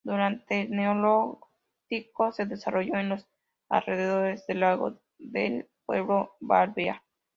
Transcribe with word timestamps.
Durante 0.03 0.61
el 0.61 0.71
Neolítico, 0.71 2.31
se 2.31 2.47
desarrolló 2.47 2.95
en 2.97 3.09
los 3.09 3.27
alrededores 3.69 4.47
del 4.47 4.61
lago 4.61 4.99
el 5.19 5.69
pueblo 5.85 6.33
balhae. 6.39 6.99